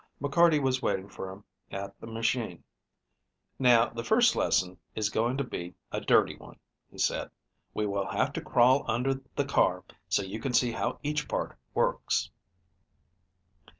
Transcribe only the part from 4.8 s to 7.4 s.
is going to be a dirty one," he said.